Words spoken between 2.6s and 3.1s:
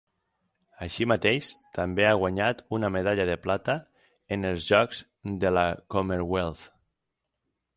una